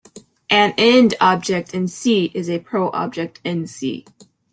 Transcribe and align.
An 0.49 0.73
ind-object 0.77 1.75
in 1.75 1.87
"C" 1.87 2.31
is 2.33 2.49
a 2.49 2.57
pro-object 2.57 3.39
in 3.43 3.67
"C". 3.67 4.03